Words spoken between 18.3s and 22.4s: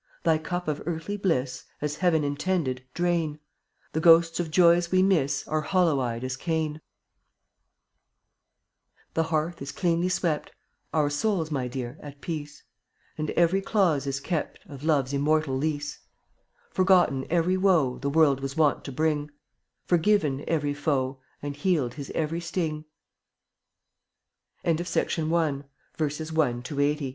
was wont to bring; Forgiven every foe And healed his ev